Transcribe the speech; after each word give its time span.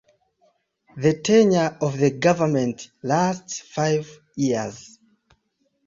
The 0.97 1.13
tenure 1.21 1.77
of 1.79 1.95
the 1.99 2.09
government 2.09 2.89
lasts 3.03 3.59
five 3.59 4.09
years. 4.35 4.97